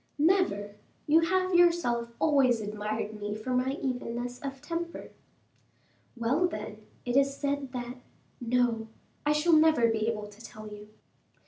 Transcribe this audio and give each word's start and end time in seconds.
"Never; 0.17 0.77
you 1.05 1.19
have 1.19 1.53
yourself 1.53 2.09
always 2.17 2.59
admired 2.59 3.19
me 3.21 3.35
for 3.35 3.51
my 3.51 3.73
evenness 3.83 4.39
of 4.41 4.59
temper." 4.59 5.11
"Well, 6.17 6.47
then, 6.47 6.87
it 7.05 7.15
is 7.15 7.37
said 7.37 7.71
that 7.73 7.97
no, 8.39 8.87
I 9.27 9.31
shall 9.33 9.53
never 9.53 9.89
be 9.89 10.07
able 10.07 10.25
to 10.25 10.43
tell 10.43 10.67
you." 10.67 10.89